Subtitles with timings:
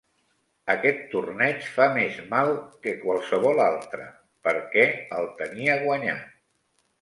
[0.73, 2.49] Aquest torneig fa més mal
[2.87, 4.09] que qualsevol altre,
[4.49, 4.87] perquè
[5.21, 6.27] el tenia guanyat.